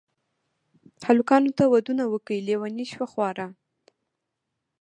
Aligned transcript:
الکانو 1.11 1.51
ته 1.57 1.63
ودونه 1.73 2.03
وکئ 2.13 2.39
لېوني 2.47 2.85
شوه 2.91 3.05
خواران. 3.13 3.51